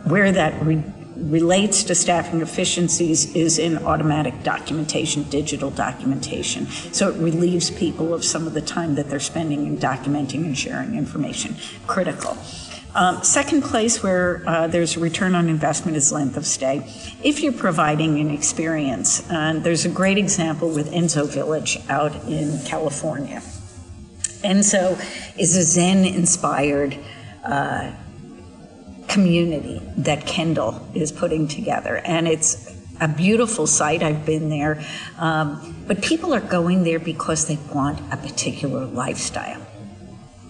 where 0.03 0.31
that 0.31 0.61
re- 0.63 0.83
relates 1.22 1.84
to 1.86 1.96
staffing 1.96 2.42
efficiencies 2.42 3.36
is 3.36 3.60
in 3.60 3.78
automatic 3.80 4.44
documentation, 4.44 5.24
digital 5.24 5.70
documentation. 5.70 6.66
So 6.92 7.10
it 7.10 7.18
relieves 7.18 7.70
people 7.72 8.13
of 8.13 8.25
some 8.25 8.48
of 8.48 8.54
the 8.54 8.62
time 8.62 8.96
that 8.96 9.10
they're 9.10 9.20
spending 9.20 9.68
in 9.68 9.78
documenting 9.78 10.46
and 10.46 10.58
sharing 10.58 10.96
information. 10.96 11.56
Critical. 11.88 12.38
Um, 12.94 13.24
second 13.24 13.62
place 13.62 14.04
where 14.04 14.44
uh, 14.46 14.68
there's 14.68 14.98
a 14.98 15.00
return 15.00 15.34
on 15.34 15.48
investment 15.48 15.96
is 15.96 16.12
length 16.12 16.36
of 16.36 16.46
stay. 16.46 16.84
If 17.24 17.42
you're 17.42 17.54
providing 17.54 18.20
an 18.20 18.30
experience, 18.30 19.30
and 19.30 19.63
there's 19.63 19.86
a 19.86 19.90
great 19.90 20.18
example 20.18 20.70
with 20.70 20.92
Enso 20.92 21.25
Village 21.28 21.78
out 21.88 22.13
in 22.28 22.60
California. 22.66 23.42
Enso 24.44 25.00
is 25.38 25.56
a 25.56 25.63
Zen 25.63 26.04
inspired 26.04 26.98
uh, 27.46 27.94
community 29.12 29.82
that 29.98 30.25
Kendal 30.25 30.82
is 30.96 31.12
putting 31.12 31.48
together. 31.48 31.98
And 31.98 32.27
it's 32.27 32.75
a 33.01 33.08
beautiful 33.08 33.68
site. 33.68 34.01
I've 34.01 34.25
been 34.25 34.50
there. 34.50 34.84
Um, 35.18 35.84
but 35.88 36.01
people 36.01 36.34
are 36.34 36.39
going 36.39 36.84
there 36.84 37.00
because 37.00 37.48
they 37.48 37.58
want 37.74 38.00
a 38.13 38.18
particular 38.18 38.86
lifestyle. 38.86 39.62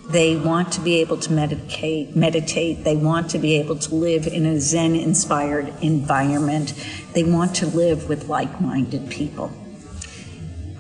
They 0.10 0.36
want 0.36 0.74
to 0.74 0.82
be 0.82 1.00
able 1.00 1.18
to 1.18 1.32
meditate, 1.32 2.16
meditate. 2.16 2.84
They 2.84 2.98
want 2.98 3.32
to 3.32 3.40
be 3.40 3.56
able 3.56 3.78
to 3.78 3.96
live 3.96 4.28
in 4.28 4.46
a 4.46 4.60
Zen 4.60 4.96
inspired 4.96 5.74
environment. 5.82 6.74
They 7.14 7.24
want 7.24 7.56
to 7.58 7.68
live 7.68 8.10
with 8.10 8.28
like 8.28 8.60
minded 8.60 9.10
people. 9.10 9.52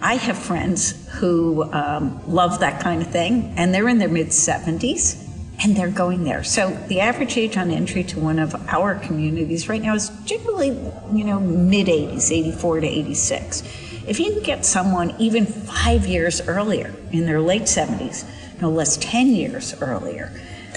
I 0.02 0.16
have 0.16 0.38
friends 0.38 1.08
who 1.20 1.72
um, 1.72 2.22
love 2.28 2.60
that 2.60 2.82
kind 2.82 3.02
of 3.02 3.08
thing, 3.08 3.54
and 3.56 3.74
they're 3.74 3.88
in 3.88 4.00
their 4.00 4.10
mid 4.10 4.28
70s 4.28 5.31
and 5.63 5.75
they're 5.75 5.89
going 5.89 6.24
there. 6.24 6.44
So 6.44 6.70
the 6.88 7.01
average 7.01 7.38
age 7.38 7.56
on 7.58 7.70
entry 7.70 8.03
to 8.06 8.20
one 8.20 8.39
of 8.39 8.56
our 8.70 8.96
communities 8.96 9.70
right 9.70 9.82
now 9.82 9.94
is 9.94 10.10
generally, 10.25 10.70
you 11.13 11.24
know, 11.24 11.39
mid 11.39 11.88
80s, 11.88 12.32
84 12.32 12.82
to 12.82 12.88
86. 12.88 13.63
If 14.08 14.20
you 14.20 14.34
can 14.34 14.44
get 14.44 14.65
someone 14.65 15.15
even 15.20 15.46
five 15.46 16.08
years 16.08 16.41
earlier, 16.41 16.94
in 17.12 17.25
their 17.25 17.39
late 17.39 17.63
70s, 17.63 18.25
no 18.60 18.70
less 18.70 18.98
10 18.98 19.27
years 19.27 19.80
earlier, 19.82 20.32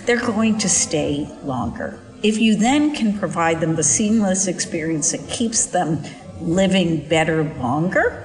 they're 0.05 0.21
going 0.21 0.59
to 0.59 0.69
stay 0.69 1.27
longer. 1.43 1.99
If 2.23 2.39
you 2.39 2.57
then 2.57 2.95
can 2.95 3.19
provide 3.19 3.61
them 3.61 3.77
the 3.77 3.83
seamless 3.83 4.47
experience 4.47 5.13
that 5.13 5.29
keeps 5.31 5.67
them 5.67 6.03
living 6.41 7.09
better 7.09 7.45
longer, 7.45 8.21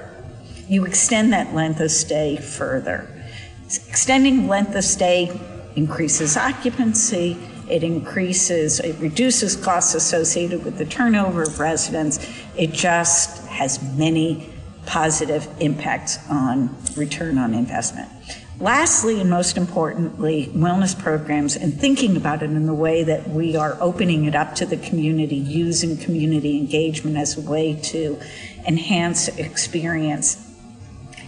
you 0.68 0.84
extend 0.84 1.32
that 1.32 1.54
length 1.54 1.80
of 1.80 1.90
stay 1.90 2.36
further. 2.36 3.08
Extending 3.64 4.48
length 4.48 4.74
of 4.74 4.84
stay 4.84 5.26
increases 5.76 6.36
occupancy, 6.36 7.36
it 7.68 7.84
increases, 7.84 8.80
it 8.80 8.98
reduces 8.98 9.54
costs 9.56 9.94
associated 9.94 10.64
with 10.64 10.76
the 10.76 10.84
turnover 10.84 11.42
of 11.42 11.60
residents. 11.60 12.18
It 12.56 12.72
just 12.72 13.46
has 13.46 13.80
many 13.96 14.50
positive 14.86 15.46
impacts 15.60 16.18
on 16.28 16.76
return 16.96 17.38
on 17.38 17.54
investment. 17.54 18.08
Lastly, 18.58 19.20
and 19.20 19.30
most 19.30 19.56
importantly, 19.56 20.50
wellness 20.52 20.98
programs 20.98 21.56
and 21.56 21.72
thinking 21.72 22.16
about 22.16 22.42
it 22.42 22.50
in 22.50 22.66
the 22.66 22.74
way 22.74 23.04
that 23.04 23.30
we 23.30 23.56
are 23.56 23.78
opening 23.80 24.26
it 24.26 24.34
up 24.34 24.54
to 24.56 24.66
the 24.66 24.76
community, 24.76 25.36
using 25.36 25.96
community 25.96 26.58
engagement 26.58 27.16
as 27.16 27.38
a 27.38 27.40
way 27.40 27.74
to 27.84 28.20
enhance 28.66 29.28
experience, 29.28 30.46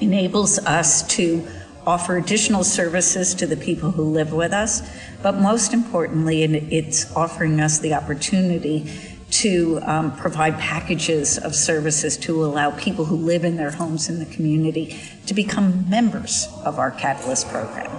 enables 0.01 0.59
us 0.67 1.07
to 1.17 1.47
offer 1.87 2.17
additional 2.17 2.65
services 2.65 3.35
to 3.35 3.47
the 3.47 3.57
people 3.57 3.91
who 3.91 4.03
live 4.03 4.33
with 4.33 4.53
us, 4.53 4.83
but 5.23 5.37
most 5.37 5.73
importantly, 5.73 6.45
it's 6.45 7.15
offering 7.17 7.61
us 7.61 7.79
the 7.79 7.95
opportunity 7.95 8.91
to 9.31 9.81
um, 9.85 10.15
provide 10.17 10.59
packages 10.59 11.39
of 11.39 11.55
services 11.55 12.19
to 12.19 12.45
allow 12.45 12.71
people 12.71 13.07
who 13.07 13.17
live 13.17 13.45
in 13.45 13.57
their 13.57 13.71
homes 13.71 14.09
in 14.09 14.19
the 14.19 14.27
community 14.27 15.01
to 15.27 15.33
become 15.33 15.89
members 15.89 16.49
of 16.65 16.79
our 16.79 16.91
Catalyst 16.91 17.49
program. 17.49 17.91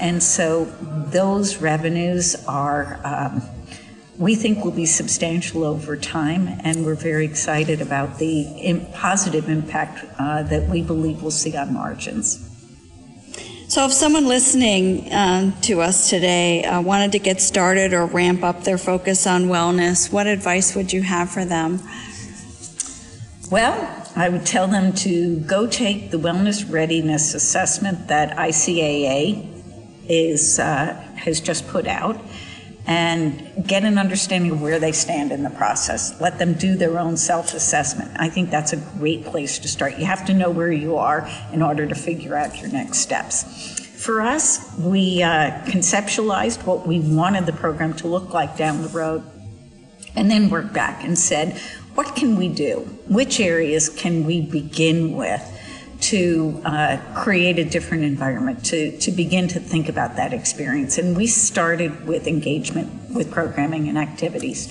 And 0.00 0.22
so 0.22 0.66
those 1.10 1.56
revenues 1.56 2.36
are, 2.46 3.00
um, 3.02 3.42
we 4.16 4.36
think, 4.36 4.64
will 4.64 4.70
be 4.70 4.86
substantial 4.86 5.64
over 5.64 5.96
time, 5.96 6.48
and 6.62 6.84
we're 6.84 6.94
very 6.94 7.24
excited 7.24 7.80
about 7.80 8.18
the 8.18 8.86
positive 8.94 9.48
impact 9.48 10.04
uh, 10.18 10.44
that 10.44 10.68
we 10.68 10.82
believe 10.82 11.20
we'll 11.20 11.30
see 11.32 11.56
on 11.56 11.72
margins. 11.72 12.45
So, 13.76 13.84
if 13.84 13.92
someone 13.92 14.26
listening 14.26 15.12
uh, 15.12 15.52
to 15.64 15.82
us 15.82 16.08
today 16.08 16.64
uh, 16.64 16.80
wanted 16.80 17.12
to 17.12 17.18
get 17.18 17.42
started 17.42 17.92
or 17.92 18.06
ramp 18.06 18.42
up 18.42 18.64
their 18.64 18.78
focus 18.78 19.26
on 19.26 19.48
wellness, 19.48 20.10
what 20.10 20.26
advice 20.26 20.74
would 20.74 20.94
you 20.94 21.02
have 21.02 21.28
for 21.28 21.44
them? 21.44 21.82
Well, 23.50 24.08
I 24.16 24.30
would 24.30 24.46
tell 24.46 24.66
them 24.66 24.94
to 24.94 25.40
go 25.40 25.66
take 25.66 26.10
the 26.10 26.16
wellness 26.16 26.72
readiness 26.72 27.34
assessment 27.34 28.08
that 28.08 28.34
ICAA 28.38 29.46
is 30.08 30.58
uh, 30.58 30.94
has 31.16 31.42
just 31.42 31.68
put 31.68 31.86
out 31.86 32.18
and 32.86 33.66
get 33.66 33.84
an 33.84 33.98
understanding 33.98 34.52
of 34.52 34.62
where 34.62 34.78
they 34.78 34.92
stand 34.92 35.32
in 35.32 35.42
the 35.42 35.50
process. 35.50 36.20
Let 36.20 36.38
them 36.38 36.54
do 36.54 36.76
their 36.76 36.98
own 36.98 37.16
self 37.16 37.52
assessment. 37.54 38.12
I 38.16 38.28
think 38.28 38.50
that's 38.50 38.72
a 38.72 38.76
great 38.98 39.24
place 39.24 39.58
to 39.60 39.68
start. 39.68 39.98
You 39.98 40.04
have 40.06 40.24
to 40.26 40.34
know 40.34 40.50
where 40.50 40.70
you 40.70 40.96
are 40.96 41.28
in 41.52 41.62
order 41.62 41.86
to 41.86 41.94
figure 41.94 42.36
out 42.36 42.60
your 42.60 42.70
next 42.70 42.98
steps. 42.98 43.80
For 43.96 44.20
us, 44.20 44.72
we 44.78 45.22
uh, 45.22 45.50
conceptualized 45.64 46.64
what 46.64 46.86
we 46.86 47.00
wanted 47.00 47.46
the 47.46 47.52
program 47.52 47.94
to 47.94 48.08
look 48.08 48.32
like 48.32 48.56
down 48.56 48.82
the 48.82 48.88
road 48.88 49.24
and 50.14 50.30
then 50.30 50.48
worked 50.48 50.72
back 50.72 51.02
and 51.02 51.18
said, 51.18 51.58
what 51.94 52.14
can 52.14 52.36
we 52.36 52.48
do? 52.48 52.80
Which 53.08 53.40
areas 53.40 53.88
can 53.88 54.24
we 54.24 54.42
begin 54.42 55.16
with? 55.16 55.42
To 56.00 56.60
uh, 56.64 56.98
create 57.14 57.58
a 57.58 57.64
different 57.64 58.04
environment, 58.04 58.64
to, 58.66 58.96
to 58.98 59.10
begin 59.10 59.48
to 59.48 59.60
think 59.60 59.88
about 59.88 60.16
that 60.16 60.32
experience. 60.32 60.98
And 60.98 61.16
we 61.16 61.26
started 61.26 62.06
with 62.06 62.26
engagement 62.26 63.14
with 63.14 63.30
programming 63.30 63.88
and 63.88 63.96
activities. 63.96 64.68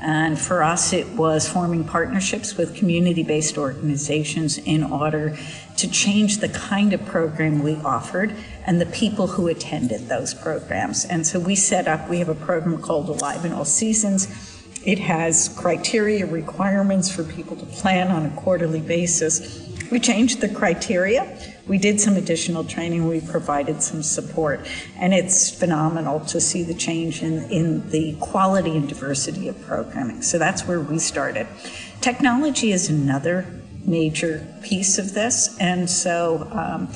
And 0.00 0.38
for 0.38 0.62
us, 0.62 0.92
it 0.92 1.08
was 1.10 1.48
forming 1.48 1.82
partnerships 1.82 2.56
with 2.56 2.76
community 2.76 3.22
based 3.22 3.56
organizations 3.56 4.58
in 4.58 4.84
order 4.84 5.38
to 5.78 5.90
change 5.90 6.38
the 6.38 6.50
kind 6.50 6.92
of 6.92 7.04
program 7.06 7.62
we 7.62 7.76
offered 7.76 8.34
and 8.66 8.80
the 8.80 8.86
people 8.86 9.26
who 9.26 9.48
attended 9.48 10.08
those 10.08 10.34
programs. 10.34 11.06
And 11.06 11.26
so 11.26 11.40
we 11.40 11.56
set 11.56 11.88
up, 11.88 12.08
we 12.10 12.18
have 12.18 12.28
a 12.28 12.34
program 12.34 12.80
called 12.80 13.08
Alive 13.08 13.44
in 13.44 13.52
All 13.52 13.64
Seasons. 13.64 14.28
It 14.84 14.98
has 14.98 15.48
criteria, 15.48 16.26
requirements 16.26 17.10
for 17.10 17.24
people 17.24 17.56
to 17.56 17.66
plan 17.66 18.08
on 18.08 18.26
a 18.26 18.30
quarterly 18.36 18.80
basis 18.80 19.66
we 19.90 20.00
changed 20.00 20.40
the 20.40 20.48
criteria. 20.48 21.38
We 21.66 21.78
did 21.78 22.00
some 22.00 22.16
additional 22.16 22.64
training. 22.64 23.08
We 23.08 23.20
provided 23.20 23.82
some 23.82 24.02
support. 24.02 24.66
And 24.96 25.12
it's 25.12 25.50
phenomenal 25.50 26.20
to 26.26 26.40
see 26.40 26.62
the 26.62 26.74
change 26.74 27.22
in, 27.22 27.50
in 27.50 27.90
the 27.90 28.16
quality 28.20 28.76
and 28.76 28.88
diversity 28.88 29.48
of 29.48 29.60
programming. 29.62 30.22
So 30.22 30.38
that's 30.38 30.66
where 30.66 30.80
we 30.80 30.98
started. 30.98 31.46
Technology 32.00 32.72
is 32.72 32.88
another 32.88 33.46
major 33.84 34.46
piece 34.62 34.98
of 34.98 35.14
this. 35.14 35.56
And 35.58 35.88
so 35.88 36.48
um, 36.52 36.88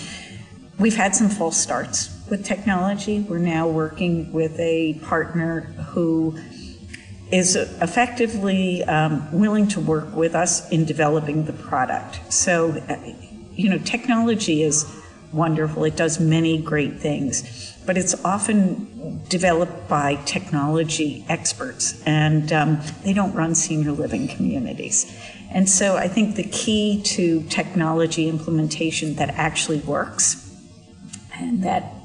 we've 0.79 0.97
had 0.97 1.15
some 1.15 1.29
false 1.29 1.57
starts 1.57 2.17
with 2.29 2.45
technology. 2.45 3.21
We're 3.21 3.39
now 3.39 3.69
working 3.69 4.33
with 4.33 4.59
a 4.59 4.95
partner 5.03 5.61
who 5.91 6.39
is 7.33 7.57
effectively 7.57 8.83
um, 8.85 9.31
willing 9.33 9.69
to 9.69 9.81
work 9.81 10.15
with 10.15 10.35
us 10.35 10.69
in 10.71 10.85
developing 10.85 11.45
the 11.45 11.53
product. 11.53 12.21
So, 12.33 12.83
you 13.55 13.69
know, 13.69 13.79
technology 13.79 14.63
is 14.63 14.85
wonderful, 15.33 15.85
it 15.85 15.97
does 15.97 16.19
many 16.19 16.61
great 16.61 16.99
things, 16.99 17.77
but 17.87 17.97
it's 17.97 18.25
often 18.25 19.23
developed 19.29 19.89
by 19.89 20.17
technology 20.25 21.25
experts, 21.29 22.03
and 22.05 22.53
um, 22.53 22.81
they 23.05 23.13
don't 23.13 23.33
run 23.33 23.55
senior 23.55 23.93
living 23.93 24.27
communities. 24.27 25.17
And 25.53 25.69
so 25.69 25.97
I 25.97 26.09
think 26.09 26.37
the 26.37 26.45
key 26.45 27.01
to 27.03 27.43
technology 27.45 28.29
implementation 28.29 29.15
that 29.17 29.31
actually 29.31 29.81
works 29.81 30.47
and 31.35 31.63
that 31.63 32.00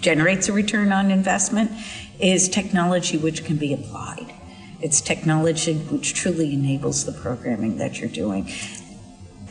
generates 0.00 0.48
a 0.48 0.52
return 0.52 0.92
on 0.92 1.10
investment 1.10 1.70
is 2.18 2.48
technology 2.48 3.16
which 3.16 3.44
can 3.44 3.56
be 3.56 3.72
applied. 3.72 4.34
It's 4.80 5.00
technology 5.00 5.74
which 5.74 6.14
truly 6.14 6.54
enables 6.54 7.04
the 7.04 7.12
programming 7.12 7.78
that 7.78 7.98
you're 7.98 8.08
doing. 8.08 8.50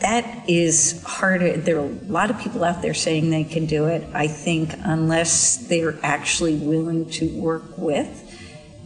That 0.00 0.48
is 0.48 1.02
harder. 1.04 1.56
There 1.56 1.78
are 1.78 1.86
a 1.86 1.92
lot 2.06 2.30
of 2.30 2.38
people 2.38 2.64
out 2.64 2.82
there 2.82 2.94
saying 2.94 3.30
they 3.30 3.44
can 3.44 3.66
do 3.66 3.86
it. 3.86 4.06
I 4.14 4.28
think 4.28 4.74
unless 4.78 5.56
they're 5.56 5.98
actually 6.02 6.54
willing 6.54 7.10
to 7.10 7.28
work 7.40 7.76
with 7.76 8.24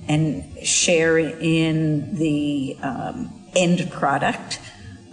and 0.08 0.44
share 0.66 1.18
in 1.18 2.16
the 2.16 2.76
um, 2.82 3.32
end 3.54 3.90
product 3.90 4.58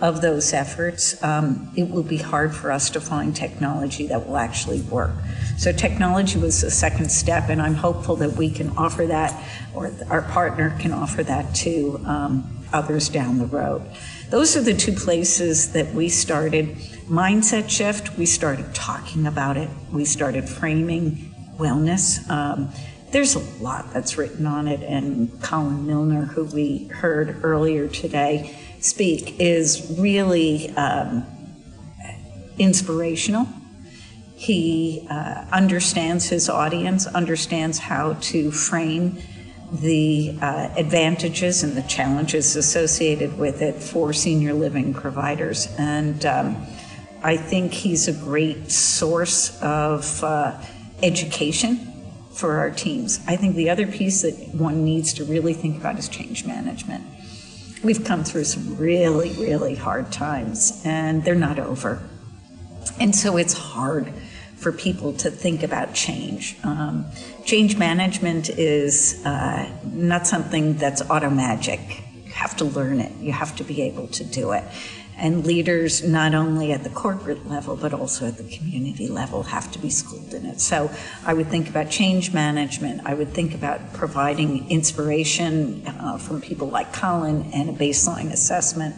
of 0.01 0.22
those 0.22 0.53
efforts, 0.53 1.22
um, 1.24 1.72
it 1.75 1.89
will 1.89 2.03
be 2.03 2.18
hard 2.18 2.56
for 2.56 2.72
us 2.72 2.89
to 2.91 3.01
find 3.01 3.36
technology 3.36 4.08
that 4.08 4.27
will 4.27 4.38
actually 4.38 4.82
work. 4.82 5.12
So 5.58 5.72
technology 5.72 6.39
was 6.39 6.62
the 6.62 6.72
second 6.72 7.12
step, 7.12 7.50
and 7.50 7.62
I'm 7.62 7.75
hopeful 7.75 8.15
that 8.18 8.34
we 8.34 8.50
can 8.50 8.70
offer 8.77 9.06
that, 9.08 9.44
or 9.74 9.91
our 10.10 10.22
partner 10.22 10.75
can 10.79 10.94
offer 10.94 11.24
that 11.24 11.53
to 11.56 12.01
um, 12.06 12.65
others 12.72 13.10
down 13.10 13.39
the 13.39 13.46
road. 13.46 13.82
Those 14.29 14.56
are 14.56 14.62
the 14.62 14.74
two 14.74 14.94
places 14.94 15.74
that 15.74 15.94
we 15.94 16.08
started. 16.08 16.75
Mindset 17.10 17.70
shift, 17.70 18.18
we 18.18 18.25
started 18.25 18.74
talking 18.74 19.27
about 19.27 19.58
it, 19.58 19.70
we 19.91 20.06
started 20.06 20.48
framing 20.48 21.34
wellness. 21.58 22.27
Um, 22.29 22.72
there's 23.12 23.36
a 23.36 23.39
lot 23.62 23.91
that's 23.91 24.18
written 24.18 24.46
on 24.46 24.68
it, 24.68 24.82
and 24.82 25.41
Colin 25.41 25.88
Milner, 25.88 26.25
who 26.25 26.46
we 26.46 26.86
heard 26.88 27.44
earlier 27.44 27.88
today 27.88 28.56
speak, 28.79 29.39
is 29.39 29.95
really 29.98 30.69
um, 30.71 31.25
inspirational 32.57 33.48
he 34.39 35.05
uh, 35.09 35.43
understands 35.51 36.29
his 36.29 36.48
audience, 36.48 37.05
understands 37.07 37.77
how 37.77 38.13
to 38.21 38.51
frame 38.51 39.17
the 39.69 40.33
uh, 40.41 40.69
advantages 40.77 41.62
and 41.62 41.75
the 41.75 41.81
challenges 41.81 42.55
associated 42.55 43.38
with 43.38 43.62
it 43.62 43.75
for 43.75 44.13
senior 44.13 44.53
living 44.53 44.93
providers. 44.93 45.67
And 45.77 46.25
um, 46.25 46.65
I 47.21 47.36
think 47.36 47.74
he's 47.74 48.07
a 48.07 48.13
great 48.13 48.71
source 48.71 49.62
of 49.62 50.24
uh, 50.24 50.57
education 51.03 51.91
for 52.31 52.59
our 52.59 52.71
teams. 52.71 53.19
I 53.27 53.36
think 53.36 53.57
the 53.57 53.69
other 53.69 53.88
piece 53.88 54.21
that 54.21 54.36
one 54.55 54.86
needs 54.86 55.12
to 55.15 55.25
really 55.25 55.53
think 55.53 55.75
about 55.75 56.00
is 56.00 56.07
change 56.07 56.45
management. 56.45 57.03
We've 57.83 58.03
come 58.03 58.24
through 58.24 58.43
some 58.43 58.75
really, 58.77 59.31
really 59.33 59.75
hard 59.75 60.12
times, 60.12 60.81
and 60.83 61.24
they're 61.24 61.36
not 61.36 61.59
over. 61.59 62.01
And 63.00 63.15
so 63.15 63.38
it's 63.38 63.53
hard 63.53 64.12
for 64.57 64.74
people 64.74 65.13
to 65.13 65.31
think 65.31 65.63
about 65.63 65.93
change. 65.93 66.57
Um, 66.63 67.05
change 67.45 67.77
management 67.77 68.50
is 68.50 69.25
uh, 69.25 69.71
not 69.93 70.27
something 70.27 70.74
that's 70.75 71.01
auto 71.09 71.29
magic. 71.29 71.79
You 72.25 72.31
have 72.33 72.57
to 72.57 72.65
learn 72.65 73.00
it, 73.00 73.15
you 73.21 73.31
have 73.31 73.55
to 73.55 73.63
be 73.63 73.81
able 73.83 74.07
to 74.07 74.24
do 74.25 74.51
it. 74.51 74.65
And 75.19 75.45
leaders, 75.45 76.01
not 76.01 76.33
only 76.33 76.71
at 76.71 76.83
the 76.83 76.89
corporate 76.89 77.45
level, 77.47 77.75
but 77.75 77.93
also 77.93 78.27
at 78.27 78.38
the 78.38 78.45
community 78.45 79.07
level, 79.09 79.43
have 79.43 79.69
to 79.73 79.79
be 79.79 79.89
schooled 79.89 80.33
in 80.33 80.45
it. 80.45 80.61
So 80.61 80.89
I 81.25 81.33
would 81.33 81.47
think 81.47 81.69
about 81.69 81.89
change 81.89 82.33
management. 82.33 83.01
I 83.05 83.13
would 83.13 83.29
think 83.29 83.53
about 83.53 83.93
providing 83.93 84.69
inspiration 84.69 85.85
uh, 85.85 86.17
from 86.17 86.41
people 86.41 86.69
like 86.69 86.93
Colin 86.93 87.51
and 87.53 87.69
a 87.69 87.73
baseline 87.73 88.31
assessment. 88.31 88.95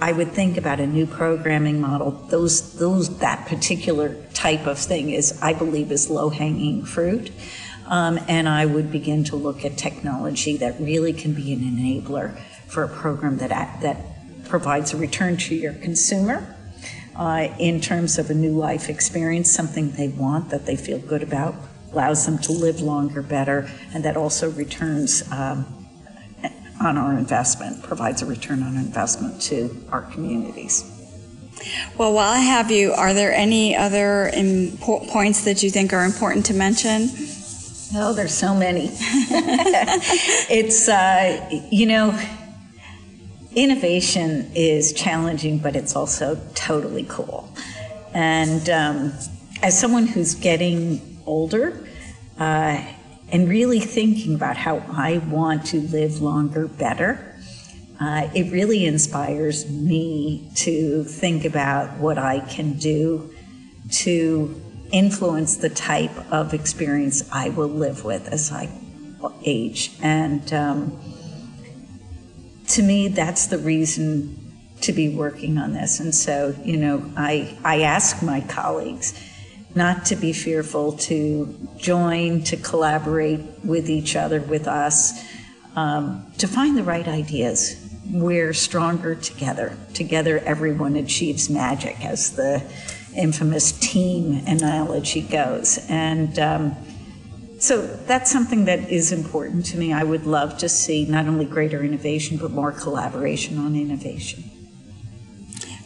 I 0.00 0.12
would 0.12 0.32
think 0.32 0.56
about 0.56 0.80
a 0.80 0.86
new 0.86 1.06
programming 1.06 1.80
model. 1.80 2.10
Those, 2.10 2.78
those, 2.78 3.18
that 3.18 3.46
particular 3.46 4.16
type 4.34 4.66
of 4.66 4.78
thing 4.78 5.10
is, 5.10 5.40
I 5.42 5.54
believe, 5.54 5.90
is 5.90 6.08
low 6.08 6.28
hanging 6.28 6.84
fruit. 6.84 7.32
Um, 7.86 8.20
and 8.28 8.48
I 8.48 8.66
would 8.66 8.92
begin 8.92 9.24
to 9.24 9.36
look 9.36 9.64
at 9.64 9.78
technology 9.78 10.58
that 10.58 10.78
really 10.78 11.14
can 11.14 11.32
be 11.32 11.52
an 11.52 11.60
enabler 11.60 12.38
for 12.66 12.84
a 12.84 12.88
program 12.88 13.38
that 13.38 13.50
that 13.80 14.17
provides 14.48 14.92
a 14.92 14.96
return 14.96 15.36
to 15.36 15.54
your 15.54 15.74
consumer 15.74 16.56
uh, 17.16 17.48
in 17.58 17.80
terms 17.80 18.18
of 18.18 18.30
a 18.30 18.34
new 18.34 18.52
life 18.52 18.88
experience, 18.88 19.52
something 19.52 19.90
they 19.92 20.08
want 20.08 20.50
that 20.50 20.66
they 20.66 20.76
feel 20.76 20.98
good 20.98 21.22
about, 21.22 21.54
allows 21.92 22.26
them 22.26 22.38
to 22.38 22.52
live 22.52 22.80
longer, 22.80 23.22
better, 23.22 23.68
and 23.92 24.04
that 24.04 24.16
also 24.16 24.50
returns. 24.50 25.30
Um, 25.32 25.74
on 26.80 26.96
our 26.96 27.18
investment, 27.18 27.82
provides 27.82 28.22
a 28.22 28.26
return 28.26 28.62
on 28.62 28.76
investment 28.76 29.42
to 29.42 29.84
our 29.90 30.02
communities. 30.02 30.84
Well, 31.96 32.12
while 32.12 32.30
I 32.30 32.38
have 32.38 32.70
you, 32.70 32.92
are 32.92 33.12
there 33.12 33.32
any 33.32 33.76
other 33.76 34.30
impo- 34.32 35.08
points 35.08 35.44
that 35.44 35.62
you 35.62 35.70
think 35.70 35.92
are 35.92 36.04
important 36.04 36.46
to 36.46 36.54
mention? 36.54 37.10
Oh, 37.94 38.12
there's 38.14 38.34
so 38.34 38.54
many. 38.54 38.90
it's, 40.50 40.88
uh, 40.88 41.66
you 41.70 41.86
know, 41.86 42.12
innovation 43.54 44.50
is 44.54 44.92
challenging, 44.92 45.58
but 45.58 45.76
it's 45.76 45.96
also 45.96 46.40
totally 46.54 47.06
cool. 47.08 47.52
And 48.14 48.68
um, 48.70 49.12
as 49.62 49.78
someone 49.78 50.06
who's 50.06 50.34
getting 50.34 51.20
older, 51.26 51.86
uh, 52.38 52.82
and 53.30 53.48
really 53.48 53.80
thinking 53.80 54.34
about 54.34 54.56
how 54.56 54.78
I 54.90 55.18
want 55.18 55.66
to 55.66 55.80
live 55.80 56.20
longer 56.22 56.66
better. 56.66 57.36
Uh, 58.00 58.28
it 58.34 58.50
really 58.52 58.86
inspires 58.86 59.68
me 59.68 60.48
to 60.54 61.04
think 61.04 61.44
about 61.44 61.98
what 61.98 62.16
I 62.16 62.40
can 62.40 62.74
do 62.74 63.34
to 63.90 64.62
influence 64.92 65.56
the 65.56 65.68
type 65.68 66.16
of 66.32 66.54
experience 66.54 67.28
I 67.32 67.50
will 67.50 67.68
live 67.68 68.04
with 68.04 68.28
as 68.28 68.52
I 68.52 68.70
age. 69.44 69.96
And 70.00 70.52
um, 70.52 70.98
to 72.68 72.82
me, 72.82 73.08
that's 73.08 73.46
the 73.46 73.58
reason 73.58 74.44
to 74.82 74.92
be 74.92 75.08
working 75.08 75.58
on 75.58 75.72
this. 75.72 76.00
And 76.00 76.14
so, 76.14 76.54
you 76.64 76.76
know, 76.76 77.10
I, 77.16 77.56
I 77.64 77.82
ask 77.82 78.22
my 78.22 78.40
colleagues, 78.42 79.18
not 79.74 80.04
to 80.06 80.16
be 80.16 80.32
fearful, 80.32 80.92
to 80.92 81.68
join, 81.76 82.42
to 82.44 82.56
collaborate 82.56 83.40
with 83.64 83.90
each 83.90 84.16
other, 84.16 84.40
with 84.40 84.68
us, 84.68 85.24
um, 85.76 86.30
to 86.38 86.46
find 86.46 86.76
the 86.76 86.84
right 86.84 87.06
ideas. 87.06 87.84
We're 88.10 88.54
stronger 88.54 89.14
together. 89.14 89.76
Together, 89.94 90.38
everyone 90.38 90.96
achieves 90.96 91.50
magic, 91.50 92.04
as 92.04 92.36
the 92.36 92.62
infamous 93.16 93.72
team 93.72 94.42
analogy 94.46 95.22
goes. 95.22 95.78
And 95.88 96.38
um, 96.38 96.76
so 97.58 97.82
that's 97.82 98.30
something 98.30 98.64
that 98.66 98.88
is 98.90 99.12
important 99.12 99.66
to 99.66 99.78
me. 99.78 99.92
I 99.92 100.04
would 100.04 100.26
love 100.26 100.58
to 100.58 100.68
see 100.68 101.04
not 101.04 101.26
only 101.26 101.44
greater 101.44 101.82
innovation, 101.82 102.36
but 102.36 102.50
more 102.50 102.72
collaboration 102.72 103.58
on 103.58 103.74
innovation. 103.74 104.44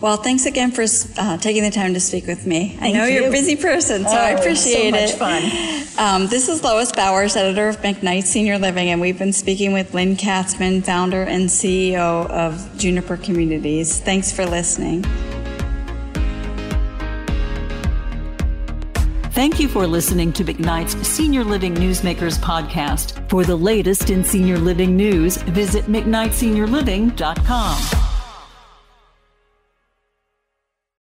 Well, 0.02 0.16
thanks 0.16 0.46
again 0.46 0.72
for 0.72 0.84
uh, 1.16 1.38
taking 1.38 1.62
the 1.62 1.70
time 1.70 1.94
to 1.94 2.00
speak 2.00 2.26
with 2.26 2.44
me. 2.44 2.70
Thank 2.70 2.96
I 2.96 2.98
know 2.98 3.06
you. 3.06 3.24
are 3.24 3.28
a 3.28 3.30
busy 3.30 3.54
person, 3.54 4.02
so 4.02 4.10
oh, 4.10 4.16
I 4.16 4.30
appreciate 4.30 4.94
it. 4.94 5.10
so 5.10 5.14
it. 5.14 5.20
much 5.20 5.94
fun. 5.96 5.98
Um, 6.04 6.26
this 6.26 6.48
is 6.48 6.64
Lois 6.64 6.90
Bowers, 6.90 7.36
editor 7.36 7.68
of 7.68 7.76
McKnight 7.82 8.24
Senior 8.24 8.58
Living, 8.58 8.88
and 8.88 9.00
we've 9.00 9.18
been 9.18 9.32
speaking 9.32 9.72
with 9.72 9.94
Lynne 9.94 10.16
Katzmann, 10.16 10.82
founder 10.82 11.22
and 11.22 11.44
CEO 11.44 12.28
of 12.30 12.76
Juniper 12.78 13.16
Communities. 13.16 14.00
Thanks 14.00 14.32
for 14.32 14.44
listening. 14.44 15.04
Thank 19.32 19.58
you 19.58 19.66
for 19.66 19.86
listening 19.86 20.30
to 20.34 20.44
McKnight's 20.44 21.08
Senior 21.08 21.42
Living 21.42 21.74
Newsmakers 21.74 22.38
podcast. 22.38 23.26
For 23.30 23.44
the 23.44 23.56
latest 23.56 24.10
in 24.10 24.22
senior 24.22 24.58
living 24.58 24.94
news, 24.94 25.38
visit 25.38 25.86
McKnightSeniorLiving.com. 25.86 28.11